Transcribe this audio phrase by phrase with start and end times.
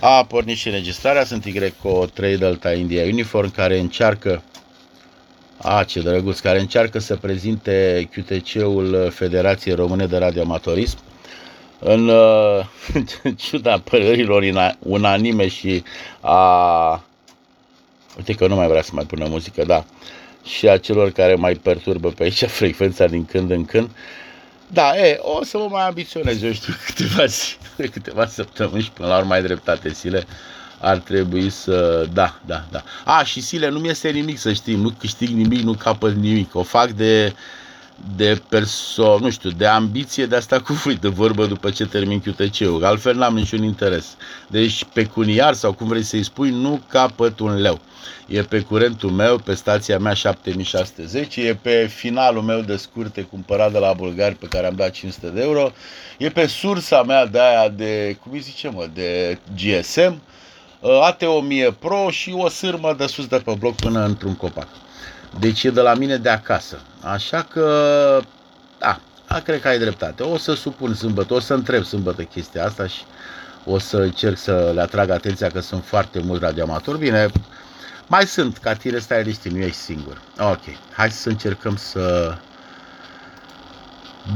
[0.00, 4.42] A pornit și înregistrarea, sunt Greco 3 Delta India Uniform care încearcă
[5.56, 10.98] a, ce drăguț, care încearcă să prezinte QTC-ul Federației Române de Radioamatorism
[11.78, 12.08] în,
[13.22, 14.44] în ciuda părerilor
[14.78, 15.82] unanime și
[16.20, 17.04] a...
[18.16, 19.84] Uite că nu mai vrea să mai pună muzică, da.
[20.44, 23.90] Și a celor care mai perturbă pe aici frecvența din când în când.
[24.72, 29.08] Da, e, o să mă mai ambiționez, eu știu, câteva, zile, câteva săptămâni și până
[29.08, 30.26] la urmă mai dreptate zile
[30.80, 32.06] ar trebui să...
[32.12, 32.82] Da, da, da.
[33.04, 36.54] A, și Sile nu mi-este nimic, să știi, nu câștig nimic, nu capăt nimic.
[36.54, 37.34] O fac de,
[38.16, 42.84] de perso, nu știu, de ambiție de asta cu de vorbă după ce termin QTC-ul.
[42.84, 44.16] Altfel n-am niciun interes.
[44.48, 47.80] Deci pecuniar sau cum vrei să-i spui, nu capăt un leu.
[48.26, 53.72] E pe curentul meu, pe stația mea 7610, e pe finalul meu de scurte cumpărat
[53.72, 55.72] de la bulgari pe care am dat 500 de euro,
[56.18, 60.22] e pe sursa mea de aia de, cum îi zice mă, de GSM,
[60.80, 64.68] uh, AT1000 Pro și o sârmă de sus de pe bloc până într-un copac.
[65.38, 66.80] Deci e de la mine de acasă.
[67.00, 68.22] Așa că,
[68.78, 70.22] da, a, cred că ai dreptate.
[70.22, 73.02] O să supun sâmbătă, o să întreb sâmbătă chestia asta și
[73.64, 76.98] o să încerc să le atrag atenția că sunt foarte mulți radioamatori.
[76.98, 77.28] Bine,
[78.06, 80.20] mai sunt, ca tine stai liniștit, nu ești singur.
[80.38, 82.34] Ok, hai să încercăm să...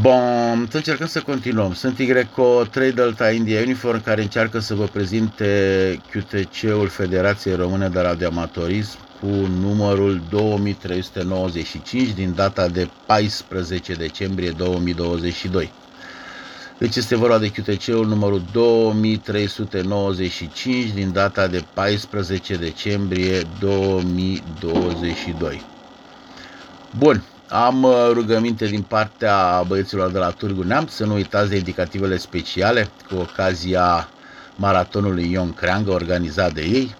[0.00, 1.74] Bun, să încercăm să continuăm.
[1.74, 8.00] Sunt Greco 3 Delta India Uniform care încearcă să vă prezinte QTC-ul Federației Române de
[8.00, 9.30] Radioamatorism cu
[9.61, 15.72] numărul 2395 din data de 14 decembrie 2022.
[16.78, 25.62] Deci este vorba de QTC-ul numărul 2395 din data de 14 decembrie 2022.
[26.98, 31.56] Bun, am uh, rugăminte din partea băieților de la Târgu Neamț să nu uitați de
[31.56, 34.08] indicativele speciale cu ocazia
[34.56, 36.95] maratonului Ion Creangă organizat de ei.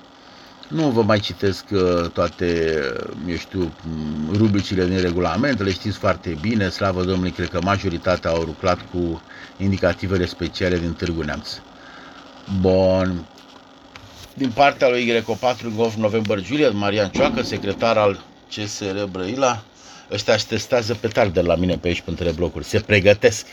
[0.69, 2.73] Nu vă mai citesc uh, toate,
[3.29, 3.73] eu știu,
[4.33, 9.23] rubricile din regulament, le știți foarte bine, slavă Domnului, cred că majoritatea au lucrat cu
[9.57, 11.49] indicativele speciale din Târgu Neamț.
[12.61, 13.25] Bun.
[14.35, 18.25] Din partea lui Greco 4 Golf November Juliet, Marian Cioacă, secretar al
[18.55, 19.63] CSR Brăila,
[20.13, 23.47] ăștia își testează pe tare de la mine pe aici, pe între blocuri, se pregătesc.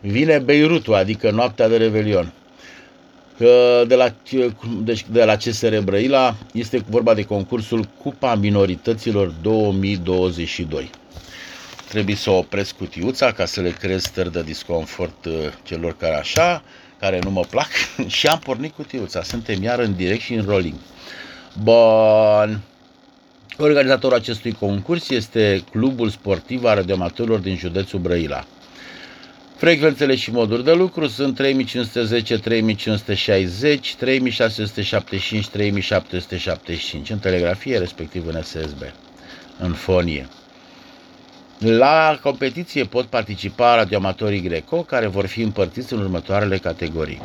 [0.00, 2.32] Vine Beirutul, adică noaptea de Revelion
[3.86, 4.14] de la,
[4.82, 10.90] deci de la CSR Brăila este vorba de concursul Cupa Minorităților 2022.
[11.88, 15.32] Trebuie să opresc cutiuța ca să le creez stări de disconfort uh,
[15.62, 16.62] celor care așa,
[16.98, 17.68] care nu mă plac
[18.06, 19.22] și am pornit cutiuța.
[19.22, 20.74] Suntem iar în direct și în rolling.
[21.62, 22.60] Bun.
[23.58, 28.44] Organizatorul acestui concurs este Clubul Sportiv al Radioamatorilor din județul Brăila.
[29.62, 38.82] Frecvențele și moduri de lucru sunt 3510, 3560, 3675, 3775 în telegrafie, respectiv în SSB,
[39.58, 40.28] în fonie.
[41.58, 47.22] La competiție pot participa radioamatorii Greco, care vor fi împărțiți în următoarele categorii.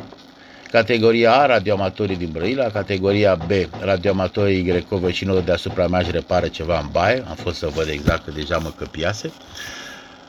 [0.70, 3.50] Categoria A, radioamatorii din Brăila, categoria B,
[3.80, 8.24] radioamatorii Greco, vecinul deasupra mea își repară ceva în baie, am fost să văd exact
[8.24, 9.32] că deja mă căpiase.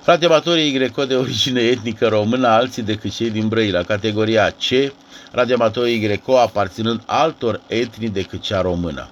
[0.03, 3.83] Radioamatorii greco de origine etnică română, alții decât cei din Brăila.
[3.83, 4.93] Categoria C,
[5.31, 9.07] radioamatorii greco aparținând altor etnii decât cea română.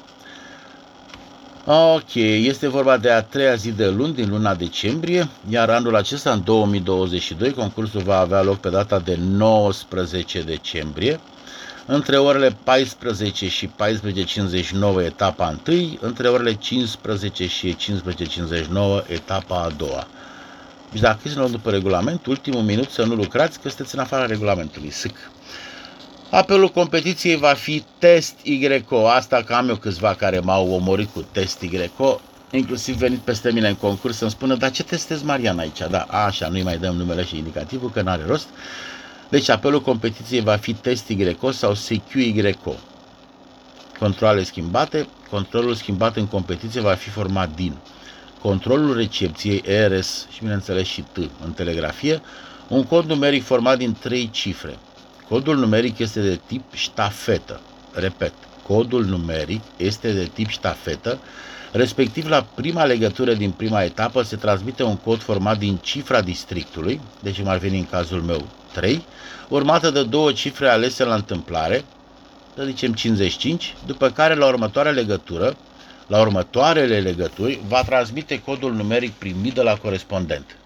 [1.66, 6.32] Ok, este vorba de a treia zi de luni din luna decembrie, iar anul acesta,
[6.32, 11.20] în 2022, concursul va avea loc pe data de 19 decembrie,
[11.86, 13.70] între orele 14 și
[15.00, 20.08] 14.59 etapa 1, între orele 15 și 15.59 etapa a doua.
[20.92, 24.26] Deci dacă să nu după regulament, ultimul minut să nu lucrați, că sunteți în afara
[24.26, 24.90] regulamentului.
[24.90, 25.16] Sâc.
[26.30, 29.08] Apelul competiției va fi test YCO.
[29.08, 32.22] Asta că am eu câțiva care m-au omorât cu test YCO,
[32.52, 35.80] inclusiv venit peste mine în concurs să-mi spună, dar ce testezi Marian aici?
[35.90, 38.48] Da, așa, nu-i mai dăm numele și indicativul, că n-are rost.
[39.30, 41.74] Deci apelul competiției va fi test YCO sau
[42.14, 42.76] YCO.
[44.00, 45.08] Controle schimbate.
[45.30, 47.74] Controlul schimbat în competiție va fi format din
[48.42, 52.22] controlul recepției ERS și bineînțeles și T în telegrafie,
[52.68, 54.78] un cod numeric format din trei cifre.
[55.30, 57.60] Codul numeric este de tip ștafetă.
[57.94, 58.34] Repet,
[58.68, 61.20] codul numeric este de tip ștafetă,
[61.72, 67.02] respectiv la prima legătură din prima etapă se transmite un cod format din cifra districtului,
[67.20, 69.06] deci ar veni în cazul meu 3,
[69.48, 71.86] urmată de două cifre alese la întâmplare,
[72.56, 75.58] să zicem 55, după care la următoarea legătură
[76.08, 80.58] la următoarele legături va transmite codul numeric primit de la corespondent.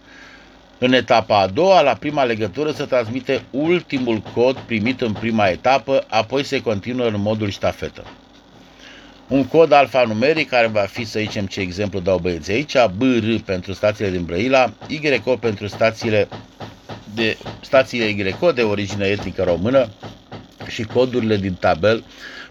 [0.78, 6.06] În etapa a doua, la prima legătură, se transmite ultimul cod primit în prima etapă,
[6.08, 8.04] apoi se continuă în modul ștafetă.
[9.28, 13.74] Un cod alfanumeric care va fi, să zicem ce exemplu dau băieții aici, BR pentru
[13.74, 14.74] stațiile din Brăila,
[15.26, 16.28] YO pentru stațiile
[17.14, 19.90] de stațiile YO de origine etnică română
[20.68, 22.04] și codurile din tabel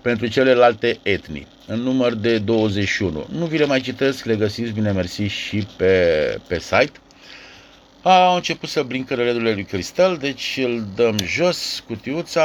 [0.02, 3.26] pentru celelalte etnii, în număr de 21.
[3.32, 6.92] Nu vi le mai citesc, le găsiți, bine mersi, și pe, pe site.
[8.02, 12.44] Au început să brincă reledurile lui Cristel, deci îl dăm jos, cutiuța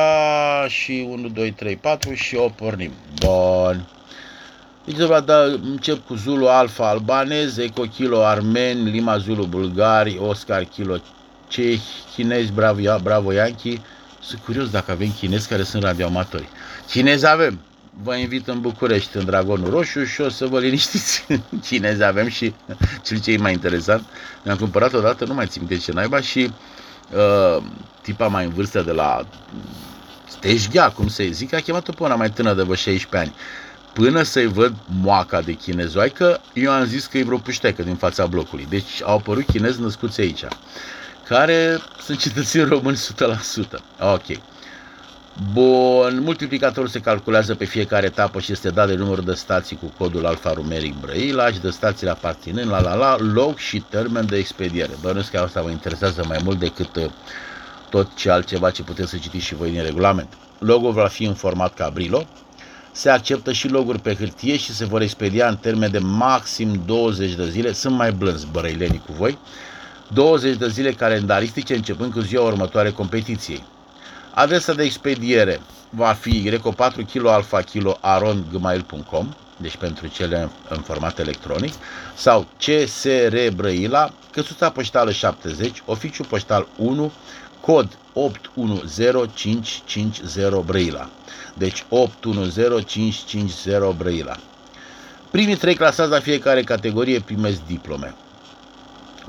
[0.68, 2.92] și 1, 2, 3, 4 și o pornim.
[3.19, 3.88] Bun.
[4.86, 4.95] Deci
[5.25, 10.98] da, încep cu Zulu Alfa albanez, Eco Kilo armeni, Lima Zulu bulgari, Oscar Kilo
[11.48, 11.81] cehi,
[12.16, 13.81] chinezi, bravo, bravo Yankee.
[14.19, 16.48] Sunt curios dacă avem chinezi care sunt radioamatori.
[16.88, 17.60] Chinezi avem.
[18.03, 21.25] Vă invit în București, în Dragonul Roșu și o să vă liniștiți.
[21.68, 22.53] Chinezi avem și
[23.06, 24.03] cel ce e mai interesant.
[24.44, 26.51] Mi-am cumpărat odată, nu mai țin de ce naiba, și
[27.12, 27.63] uh,
[28.01, 29.27] tipa mai în vârstă de la
[30.27, 33.36] Steșghea, cum se zic, a chemat-o pe una mai tânără de vă 16 ani
[33.95, 38.25] până să-i văd moaca de chinezoaică, eu am zis că e vreo puștecă din fața
[38.25, 38.65] blocului.
[38.69, 40.45] Deci au apărut chinezi născuți aici,
[41.27, 43.00] care sunt cetățeni români 100%.
[44.00, 44.25] Ok.
[45.44, 49.94] Bun, multiplicatorul se calculează pe fiecare etapă și este dat de numărul de stații cu
[49.98, 54.92] codul alfanumeric Brăilaș și de stațiile aparținând la la la, loc și termen de expediere.
[55.02, 57.06] Bănuiesc că asta vă interesează mai mult decât uh,
[57.90, 60.34] tot ce altceva ce puteți să citiți și voi din regulament.
[60.60, 62.28] Logul va fi în format Cabrilo,
[62.92, 67.31] se acceptă și loguri pe hârtie și se vor expedia în termen de maxim 20
[67.34, 67.74] de zile.
[67.74, 69.38] Sunt mai blânzi bărăilenii cu voi.
[70.14, 73.64] 20 de zile calendaristice începând cu ziua următoare competiției.
[74.36, 80.50] Adresa de expediere va fi greco 4 kg alfa kilo arongmail.com deci pentru cele în,
[80.70, 81.74] în format electronic,
[82.16, 87.12] sau CSR Brăila, căsuța poștală 70, oficiu poștal 1,
[87.62, 91.10] cod 810550 Brăila.
[91.54, 94.36] Deci 810550 Brăila.
[95.31, 98.16] Primii trei clasați la fiecare categorie primesc diplome.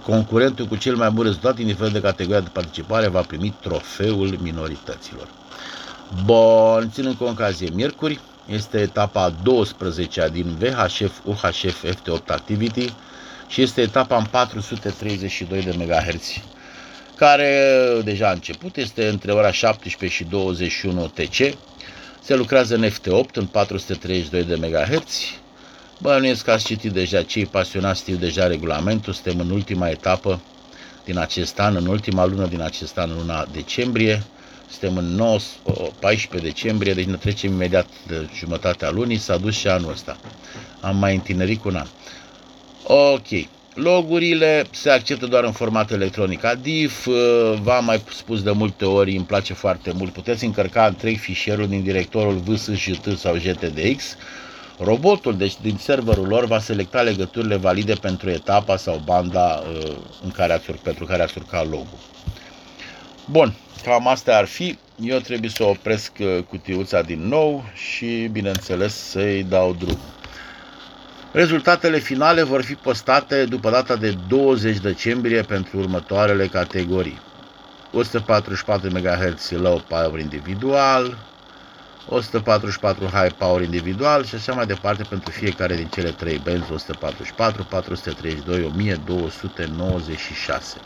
[0.02, 5.28] Concurentul cu cel mai bun rezultat, indiferent de categoria de participare, va primi trofeul minorităților.
[6.24, 12.92] Bun, ținând cont că azi e miercuri, este etapa 12 din VHF UHF FT8 Activity
[13.48, 16.40] și este etapa în 432 de MHz
[17.16, 17.70] care
[18.04, 21.56] deja a început, este între ora 17 și 21 TC.
[22.22, 25.20] Se lucrează în FT8 în 432 de MHz.
[25.98, 30.40] Bănuiesc că ați citit deja, cei pasionați știu deja regulamentul, suntem în ultima etapă
[31.04, 34.22] din acest an, în ultima lună din acest an, luna decembrie.
[34.70, 35.38] Suntem în 9,
[36.00, 40.16] 14 decembrie, deci ne trecem imediat de jumătatea lunii, s-a dus și anul ăsta.
[40.80, 41.86] Am mai întinerit cu un an.
[42.82, 43.26] Ok.
[43.74, 46.44] Logurile se acceptă doar în format electronic.
[46.44, 47.14] ADIF, uh,
[47.62, 50.12] v-am mai spus de multe ori, îmi place foarte mult.
[50.12, 54.16] Puteți încărca întreg fișierul din directorul VSJT sau GTDX.
[54.78, 60.30] Robotul, deci din serverul lor, va selecta legăturile valide pentru etapa sau banda uh, în
[60.30, 61.98] care ați, pentru care ați urcat logul.
[63.30, 64.78] Bun, cam asta ar fi.
[65.00, 69.98] Eu trebuie să opresc uh, cutiuța din nou și, bineînțeles, să-i dau drum.
[71.32, 77.20] Rezultatele finale vor fi postate după data de 20 decembrie pentru următoarele categorii.
[77.92, 81.18] 144 MHz low power individual,
[82.08, 87.64] 144 high power individual și așa mai departe pentru fiecare din cele trei benzi 144,
[87.64, 90.76] 432, 1296.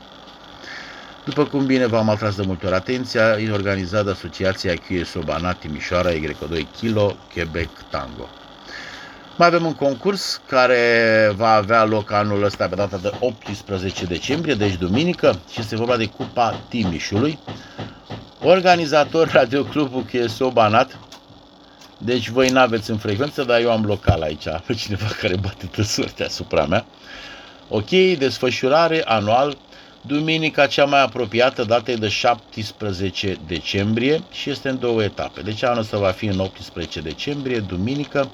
[1.24, 5.58] După cum bine v-am atras de multe ori atenția, e organizat de Asociația QSO Banat
[5.58, 8.28] Timișoara Y2 Kilo Quebec Tango.
[9.36, 14.54] Mai avem un concurs care va avea loc anul ăsta pe data de 18 decembrie,
[14.54, 17.38] deci duminică, și este vorba de Cupa Timișului.
[18.42, 20.98] Organizator Radio Clubul QSO Banat.
[22.04, 26.14] Deci voi n-aveți în frecvență, dar eu am local aici, pe cineva care bate tăsuri
[26.24, 26.84] asupra mea.
[27.68, 29.56] Ok, desfășurare anual,
[30.00, 35.40] duminica cea mai apropiată, data e de 17 decembrie și este în două etape.
[35.40, 38.30] Deci anul ăsta va fi în 18 decembrie, duminică,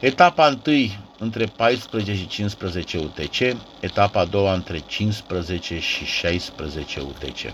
[0.00, 0.76] Etapa 1
[1.18, 7.52] între 14 și 15 UTC, etapa a doua între 15 și 16 UTC.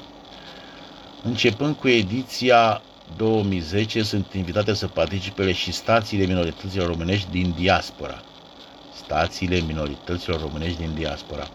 [1.23, 2.83] Începând cu ediția
[3.17, 8.25] 2010, sunt invitate să participe și stațiile minorităților românești din diaspora.
[8.95, 11.49] Stațiile minorităților românești din diaspora.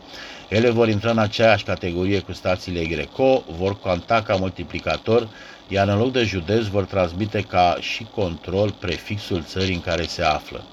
[0.49, 5.29] Ele vor intra în aceeași categorie cu stațiile Greco, vor conta ca multiplicator,
[5.67, 10.21] iar în loc de județ vor transmite ca și control prefixul țării în care se
[10.23, 10.69] află.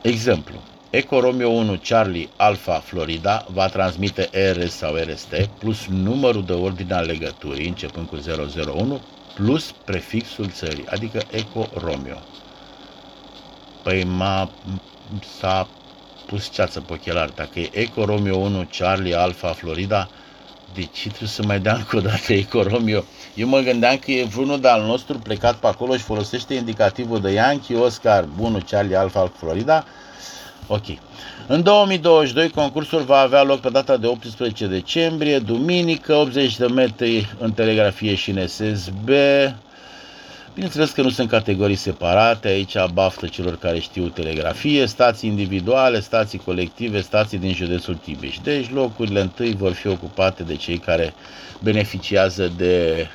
[0.00, 0.73] Exemplu.
[0.96, 6.94] Eco Romeo 1 Charlie Alpha Florida va transmite RS sau RST plus numărul de ordine
[6.94, 8.18] a legăturii începând cu
[8.76, 9.00] 001
[9.34, 12.22] plus prefixul țării, adică Eco Romeo.
[13.82, 14.50] Păi m-a,
[15.38, 15.68] s-a
[16.26, 17.34] pus ceață pe ochelari.
[17.34, 20.08] Dacă e Eco Romeo 1 Charlie Alpha Florida,
[20.74, 23.04] de ce trebuie să mai dea încă o dată Eco Romeo?
[23.34, 27.20] Eu mă gândeam că e vreunul de al nostru plecat pe acolo și folosește indicativul
[27.20, 29.84] de Yankee, Oscar, bunul Charlie Alpha Florida.
[30.66, 30.84] Ok.
[31.46, 37.34] În 2022 concursul va avea loc pe data de 18 decembrie, duminică, 80 de metri
[37.38, 39.08] în telegrafie și în SSB,
[40.54, 46.38] Bineînțeles că nu sunt categorii separate, aici baftă celor care știu telegrafie, stații individuale, stații
[46.38, 48.38] colective, stații din județul Tibeș.
[48.42, 51.14] Deci locurile întâi vor fi ocupate de cei care
[51.62, 53.06] beneficiază de,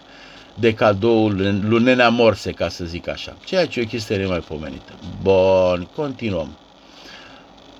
[0.54, 3.36] de cadoul lunenea morse, ca să zic așa.
[3.46, 4.92] Ceea ce e o chestie nemaipomenită.
[5.22, 6.58] Bun, continuăm.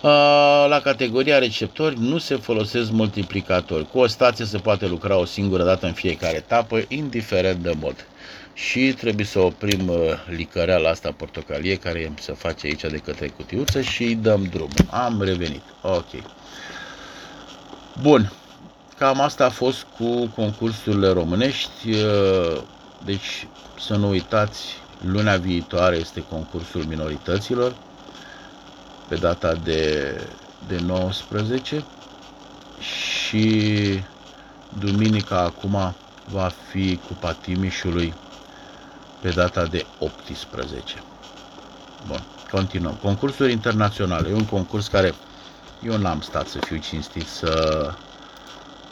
[0.02, 3.90] La categoria receptori nu se folosesc multiplicatori.
[3.92, 8.06] Cu o stație se poate lucra o singură dată în fiecare etapă, indiferent de mod
[8.54, 13.82] și trebuie să oprim uh, licăreala asta portocalie care se face aici de către cutiuță
[13.82, 14.88] și îi dăm drumul.
[14.90, 15.62] Am revenit.
[15.82, 16.10] Ok.
[18.02, 18.32] Bun.
[18.98, 21.90] Cam asta a fost cu concursurile românești.
[21.90, 22.62] Uh,
[23.06, 23.48] deci
[23.80, 24.66] să nu uitați,
[25.02, 27.76] luna viitoare este concursul minorităților
[29.10, 30.14] pe data de,
[30.68, 31.84] de 19
[32.80, 34.00] și
[34.80, 35.96] duminica acum
[36.32, 38.14] va fi Cupa Timișului
[39.22, 41.04] pe data de 18.
[42.08, 42.20] Bun,
[42.52, 42.94] continuăm.
[43.02, 44.30] Concursuri internaționale.
[44.30, 45.14] E un concurs care
[45.84, 47.94] eu n-am stat să fiu cinstit să,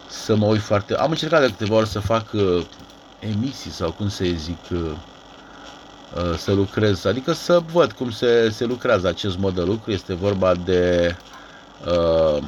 [0.08, 0.96] să mă uit foarte...
[0.96, 2.66] Am încercat de câteva ori să fac uh,
[3.20, 4.92] emisii sau cum să zic uh, uh,
[6.38, 9.92] să lucrez, adică să văd cum se, se lucrează acest mod de lucru.
[9.92, 11.16] Este vorba de
[11.86, 12.42] uh,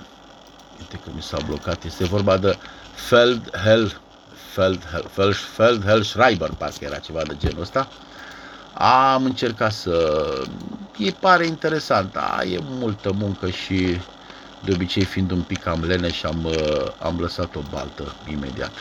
[0.79, 2.57] uite că mi s-a blocat, este vorba de
[2.93, 3.99] Feld Hell
[5.53, 7.87] Feld, Hell Schreiber, parcă era ceva de genul ăsta.
[9.13, 10.25] Am încercat să...
[10.97, 13.97] E pare interesant, da, e multă muncă și
[14.63, 18.71] de obicei fiind un pic cam lene și am, uh, am lăsat o baltă imediat.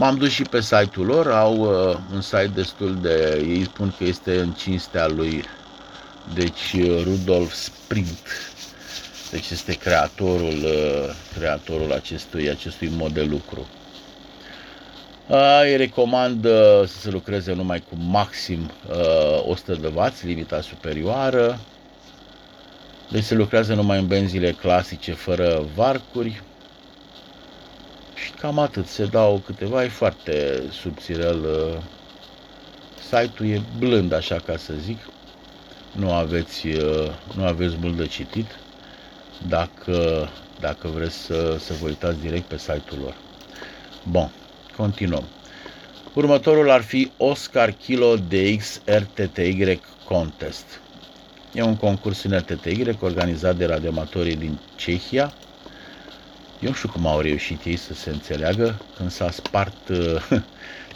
[0.00, 4.04] M-am dus și pe site-ul lor, au uh, un site destul de, ei spun că
[4.04, 5.44] este în cinstea lui,
[6.34, 8.52] deci uh, Rudolf Sprint,
[9.30, 13.66] deci este creatorul, uh, creatorul acestui, acestui mod de lucru.
[15.62, 16.42] Îi recomand
[16.86, 18.70] să se lucreze numai cu maxim
[19.42, 21.60] 100 de W, limita superioară.
[23.10, 26.42] Deci se lucrează numai în benzile clasice, fără varcuri.
[28.40, 31.46] Și cam atât, se dau câteva, e foarte subțirel.
[33.02, 34.98] Site-ul e blând, așa ca să zic.
[35.92, 36.66] Nu aveți,
[37.36, 38.46] nu aveți mult de citit
[39.48, 40.28] dacă,
[40.60, 43.14] dacă vreți să, să vă uitați direct pe site-ul lor.
[44.10, 44.30] Bun.
[44.76, 45.24] Continuăm.
[46.14, 50.80] Următorul ar fi Oscar Kilo DX RTTY Contest.
[51.52, 55.32] E un concurs în RTTY organizat de radioamatorii din Cehia.
[56.60, 60.22] Eu nu știu cum au reușit ei să se înțeleagă când s-a spart uh,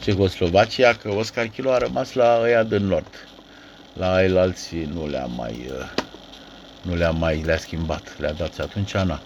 [0.03, 3.29] Cehoslovacia, că Oscar Kilo a rămas la ăia din nord.
[3.93, 6.03] La el alții nu le-a mai, uh,
[6.83, 9.21] nu le-a mai, le-a schimbat, le-a dat atunci, na.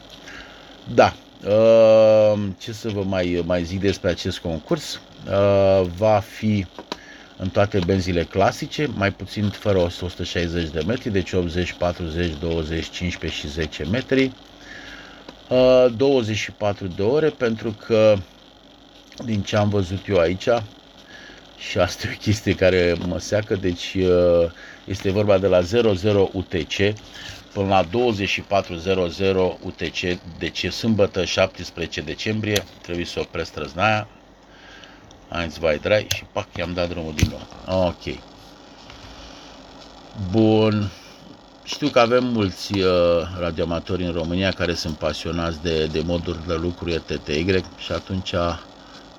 [0.95, 1.14] Da,
[1.45, 5.00] Ehm, ce să vă mai, mai zic despre acest concurs?
[5.30, 6.66] Ehm, va fi
[7.37, 13.40] în toate benzile clasice, mai puțin fără 160 de metri, deci 80, 40, 20, 15
[13.40, 14.33] și 10 metri.
[15.48, 18.16] 24 ehm, de ore, pentru că
[19.24, 20.48] din ce am văzut eu aici,
[21.58, 23.96] și asta e o chestie care mă seacă, deci
[24.84, 26.74] este vorba de la 00 UTC,
[27.52, 34.08] până la 24.00 UTC, deci sâmbătă 17 decembrie, trebuie să opresc trăznaia,
[35.30, 37.86] Heinz Weidrai și pac, i-am dat drumul din nou.
[37.86, 38.18] Ok.
[40.30, 40.90] Bun.
[41.68, 42.90] Știu că avem mulți uh,
[43.38, 48.34] radioamatori în România care sunt pasionați de, de moduri de lucru RTTY și atunci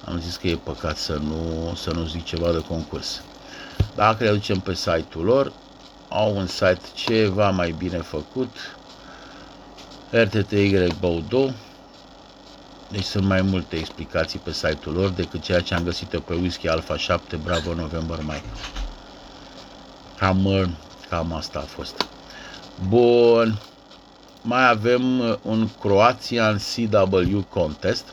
[0.06, 3.24] am zis că e păcat să nu, să nu zic ceva de concurs.
[3.96, 5.54] Dacă le aducem pe site-ul lor,
[6.08, 8.56] au un site ceva mai bine făcut,
[10.10, 11.54] RTTY Baudou,
[12.92, 16.68] deci sunt mai multe explicații pe site-ul lor decât ceea ce am găsit pe Whisky
[16.68, 18.50] Alpha 7 Bravo November Mike.
[20.18, 20.70] Cam,
[21.10, 22.08] cam asta a fost.
[22.88, 23.60] Bun.
[24.42, 25.02] Mai avem
[25.42, 28.04] un Croatian CW Contest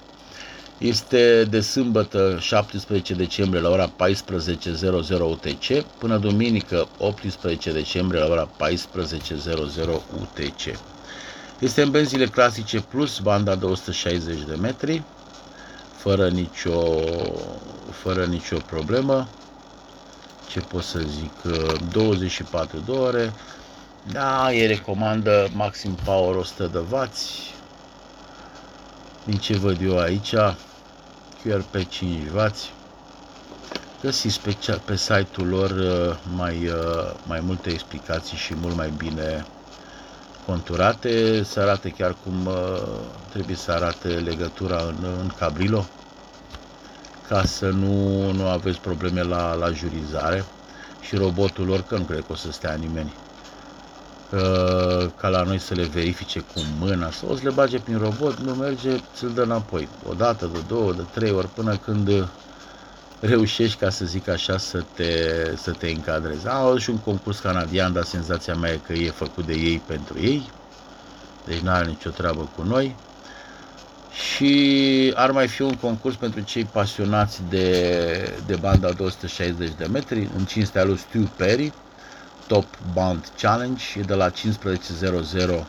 [0.78, 8.48] este de sâmbătă 17 decembrie la ora 14.00 UTC până duminică 18 decembrie la ora
[8.70, 9.84] 14.00
[10.20, 10.78] UTC.
[11.58, 15.02] Este în benzile clasice plus banda de 160 de metri,
[15.96, 16.80] fără nicio,
[17.90, 19.28] fără nicio problemă.
[20.48, 21.32] Ce pot să zic?
[21.92, 23.32] 24 de ore.
[24.12, 27.08] Da, e recomandă maxim power 100 de W.
[29.24, 30.34] Din ce văd eu aici,
[31.42, 32.50] QRP 5W.
[34.00, 39.46] Găsiți pe, pe site-ul lor uh, mai, uh, mai multe explicații și mult mai bine
[40.46, 42.82] conturate, să arate chiar cum uh,
[43.32, 45.84] trebuie să arate legătura în, în cabrilo,
[47.28, 50.44] ca să nu, nu aveți probleme la, la jurizare
[51.00, 53.12] și robotul lor, că nu cred că o să stea nimeni
[55.16, 58.38] ca la noi să le verifice cu mâna, să o să le bage prin robot,
[58.38, 59.88] nu merge, ți-l dă înapoi.
[60.08, 62.28] O dată, de două, de trei ori, până când
[63.20, 65.12] reușești, ca să zic așa, să te,
[65.56, 66.48] să te încadrezi.
[66.48, 70.20] Am și un concurs canadian, dar senzația mea e că e făcut de ei pentru
[70.20, 70.50] ei,
[71.46, 72.96] deci nu are nicio treabă cu noi.
[74.10, 80.28] Și ar mai fi un concurs pentru cei pasionați de, de banda 260 de metri,
[80.36, 81.72] în cinstea lui Stu Perry,
[82.46, 85.64] Top Band Challenge, e de la 15.00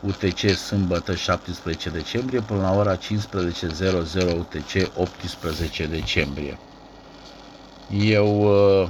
[0.00, 3.00] UTC sâmbătă 17 decembrie până la ora 15.00
[4.38, 6.58] UTC 18 decembrie.
[7.90, 8.40] Eu
[8.82, 8.88] uh,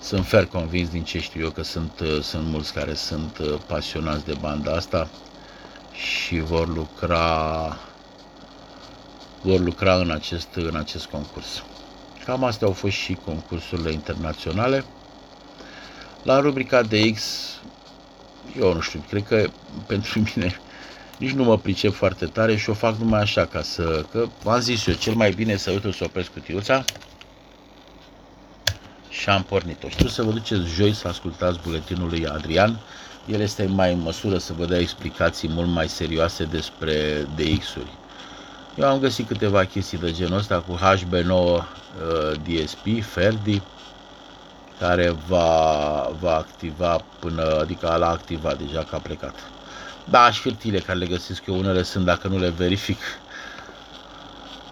[0.00, 3.54] sunt fer convins din ce știu eu că sunt, uh, sunt mulți care sunt uh,
[3.66, 5.08] pasionați de banda asta
[5.92, 7.76] și vor lucra
[9.42, 11.62] vor lucra în acest, în acest concurs.
[12.24, 14.84] Cam astea au fost și concursurile internaționale.
[16.22, 17.22] La rubrica DX,
[18.58, 19.50] eu nu știu, cred că
[19.86, 20.60] pentru mine
[21.18, 24.60] nici nu mă pricep foarte tare și o fac numai așa ca să, că v-am
[24.60, 26.84] zis eu, cel mai bine să uite să opresc cutiuța
[29.08, 29.88] și am pornit-o.
[29.88, 32.80] Știu să vă duceți joi să ascultați buletinul lui Adrian,
[33.26, 37.90] el este mai în măsură să vă dea explicații mult mai serioase despre DX-uri.
[38.76, 41.62] Eu am găsit câteva chestii de genul ăsta cu HB9 uh,
[42.42, 43.62] DSP, Ferdi,
[44.78, 49.34] care va, va activa până, adică l-a activat deja că a plecat.
[50.10, 52.98] Da, și hârtile care le găsesc eu, unele sunt, dacă nu le verific,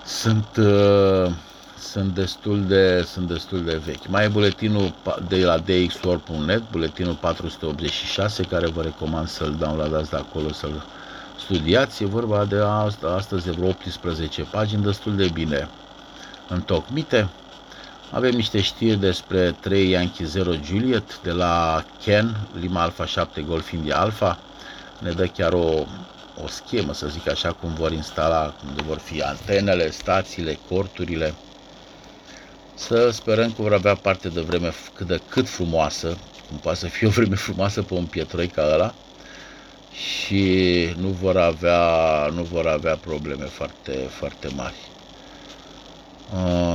[0.05, 1.31] sunt, uh,
[1.79, 4.07] sunt, destul de, sunt destul de vechi.
[4.07, 4.95] Mai e buletinul
[5.29, 10.85] de la dxor.net, buletinul 486, care vă recomand să-l downloadați de acolo, să-l
[11.39, 12.03] studiați.
[12.03, 15.69] E vorba de asta, astăzi de vreo 18 pagini, destul de bine
[16.49, 17.29] întocmite.
[18.11, 23.71] Avem niște știri despre 3 Yankee 0 Juliet de la Ken, Lima Alpha 7 Golf
[23.71, 24.39] India Alpha.
[24.99, 25.85] Ne dă chiar o,
[26.43, 31.35] o schemă, să zic așa, cum vor instala, unde vor fi antenele, stațiile, corturile.
[32.75, 36.17] Să sperăm că vor avea parte de vreme cât de cât frumoasă,
[36.49, 38.95] cum poate să fie o vreme frumoasă pe un pietroi ca ăla,
[39.93, 41.81] și nu vor avea,
[42.33, 44.77] nu vor avea probleme foarte, foarte mari.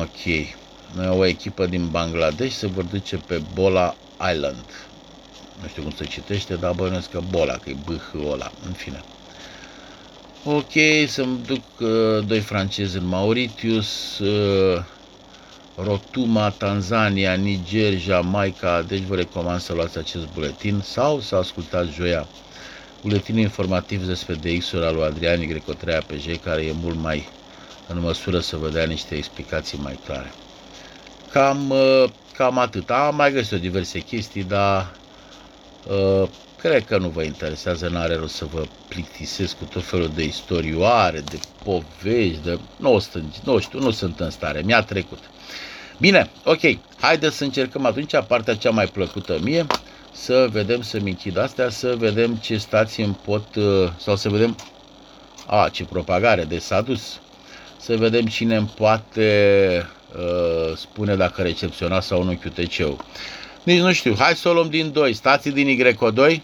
[0.01, 0.59] Ok.
[0.95, 3.95] Noi o echipă din Bangladesh se vor duce pe Bola
[4.33, 4.65] Island.
[5.61, 7.89] Nu știu cum se citește, dar bănuiesc că Bola, că e b
[8.31, 9.01] ăla, în fine.
[10.43, 10.71] Ok,
[11.07, 14.83] să-mi duc uh, doi francezi în Mauritius, uh,
[15.75, 22.29] Rotuma, Tanzania, Niger, Jamaica, deci vă recomand să luați acest buletin sau să ascultați joia
[23.01, 27.27] buletinul informativ despre DX-ul al lui Adrian Grecotrea PJ, care e mult mai
[27.85, 30.40] în măsură să vă dea niște explicații mai clare.
[31.31, 32.89] Cam, uh, cam atât.
[32.89, 34.95] Am mai găsit diverse chestii, dar
[35.87, 40.23] uh, cred că nu vă interesează, n-are rost să vă plictisesc cu tot felul de
[40.23, 42.59] istorioare, de povești, de...
[42.77, 45.19] Nu, sunt, nu știu, nu sunt în stare, mi-a trecut.
[45.97, 46.59] Bine, ok,
[46.99, 49.65] haideți să încercăm atunci partea cea mai plăcută mie,
[50.11, 54.55] să vedem, să-mi închid astea, să vedem ce stații îmi pot, uh, sau să vedem,
[55.45, 57.19] a, ce propagare de s-a dus,
[57.77, 59.99] să vedem cine îmi poate uh,
[60.75, 63.05] spune dacă recepționa sau nu QTC-ul.
[63.63, 66.41] Nici nu știu, hai să o luăm din 2, stații din Y2,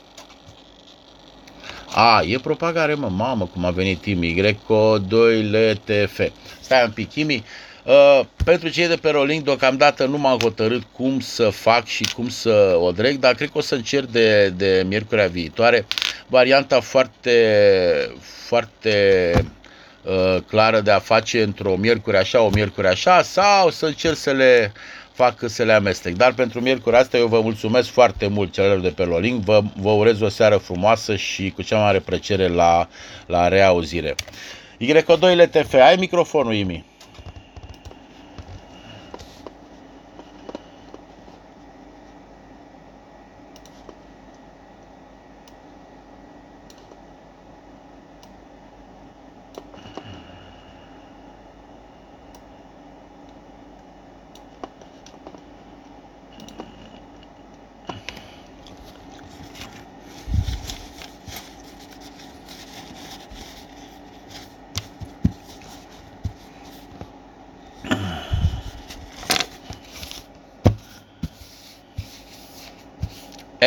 [2.00, 5.12] a, e propagare, mă, mamă, cum a venit Tim Y2
[5.52, 6.20] LTF.
[6.60, 7.44] Stai un pic, Kimi.
[7.84, 12.30] Uh, pentru cei de pe Rolling, deocamdată nu m-am hotărât cum să fac și cum
[12.30, 15.86] să o dreg, dar cred că o să încerc de, de miercurea viitoare.
[16.28, 17.32] Varianta foarte,
[18.48, 19.32] foarte
[20.08, 24.32] uh, clară de a face într-o miercuri așa, o miercuri așa, sau să încerc să
[24.32, 24.72] le
[25.14, 26.16] fac să le amestec.
[26.16, 29.90] Dar pentru miercuri asta eu vă mulțumesc foarte mult celor de pe Rolling, vă, vă
[29.92, 32.88] urez o seară frumoasă și cu cea mai mare plăcere la,
[33.26, 34.16] la reauzire.
[34.82, 36.86] Y2 LTF, ai microfonul, Imi.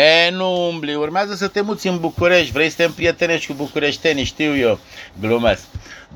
[0.00, 4.24] E, nu umbli, urmează să te muți în București, vrei să te împrietenești cu bucureștenii,
[4.24, 4.78] știu eu,
[5.20, 5.62] glumesc.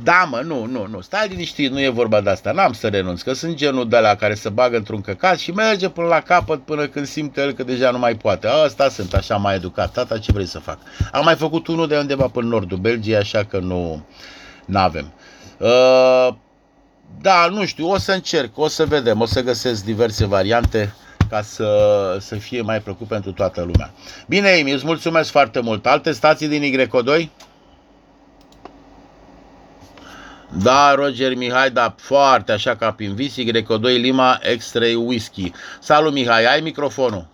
[0.02, 3.22] Da, mă, nu, nu, nu, stai liniștit, nu e vorba de asta, n-am să renunț,
[3.22, 6.64] că sunt genul de la care se bagă într-un căcat și merge până la capăt
[6.64, 8.46] până când simte el că deja nu mai poate.
[8.46, 10.78] Asta sunt, așa mai educat, tata, ce vrei să fac?
[11.12, 14.04] Am mai făcut unul de undeva până în nordul Belgiei, așa că nu
[14.72, 15.12] avem.
[15.58, 16.28] Uh,
[17.20, 20.94] da, nu știu, o să încerc, o să vedem, o să găsesc diverse variante
[21.28, 23.90] ca să, să fie mai plăcut pentru toată lumea.
[24.26, 25.86] Bine, Amy, îți mulțumesc foarte mult.
[25.86, 27.28] Alte stații din Y2?
[30.62, 35.52] Da, Roger Mihai, da, foarte așa ca prin vis, Y2 Lima, X3 Whisky.
[35.80, 37.26] Salut Mihai, ai microfonul?